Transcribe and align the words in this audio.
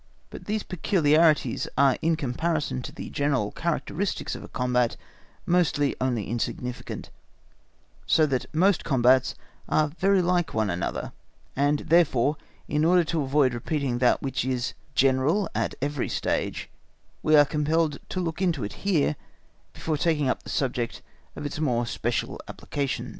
But 0.31 0.45
these 0.45 0.63
peculiarities 0.63 1.67
are 1.77 1.95
in 2.01 2.15
comparison 2.15 2.81
to 2.81 2.91
the 2.91 3.11
general 3.11 3.51
characteristics 3.51 4.33
of 4.33 4.43
a 4.43 4.47
combat 4.47 4.97
mostly 5.45 5.95
only 6.01 6.27
insignificant, 6.27 7.11
so 8.07 8.25
that 8.25 8.51
most 8.51 8.83
combats 8.83 9.35
are 9.69 9.89
very 9.89 10.23
like 10.23 10.55
one 10.55 10.71
another, 10.71 11.11
and, 11.55 11.81
therefore, 11.81 12.35
in 12.67 12.83
order 12.83 13.03
to 13.03 13.21
avoid 13.21 13.53
repeating 13.53 13.99
that 13.99 14.23
which 14.23 14.43
is 14.43 14.73
general 14.95 15.47
at 15.53 15.75
every 15.83 16.09
stage, 16.09 16.67
we 17.21 17.35
are 17.35 17.45
compelled 17.45 17.99
to 18.09 18.19
look 18.19 18.41
into 18.41 18.63
it 18.63 18.73
here, 18.81 19.15
before 19.71 19.97
taking 19.97 20.27
up 20.27 20.41
the 20.41 20.49
subject 20.49 21.03
of 21.35 21.45
its 21.45 21.59
more 21.59 21.85
special 21.85 22.41
application. 22.47 23.09